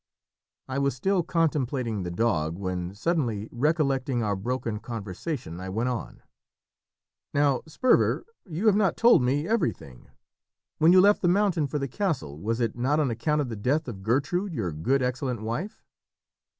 I 0.67 0.79
was 0.79 0.95
still 0.95 1.21
contemplating 1.21 2.01
the 2.01 2.09
dog, 2.09 2.57
when, 2.57 2.95
suddenly 2.95 3.47
recollecting 3.51 4.23
our 4.23 4.35
broken 4.35 4.79
conversation, 4.79 5.59
I 5.59 5.69
went 5.69 5.89
on 5.89 6.23
"Now, 7.35 7.61
Sperver, 7.67 8.25
you 8.43 8.65
have 8.65 8.75
not 8.75 8.97
told 8.97 9.21
me 9.21 9.47
everything. 9.47 10.09
When 10.79 10.91
you 10.91 11.01
left 11.01 11.21
the 11.21 11.27
mountain 11.27 11.67
for 11.67 11.77
the 11.77 11.87
castle 11.87 12.39
was 12.39 12.59
it 12.59 12.75
not 12.75 12.99
on 12.99 13.11
account 13.11 13.41
of 13.41 13.49
the 13.49 13.55
death 13.55 13.87
of 13.87 14.01
Gertrude, 14.01 14.55
your 14.55 14.71
good, 14.71 15.03
excellent 15.03 15.43
wife?" 15.43 15.83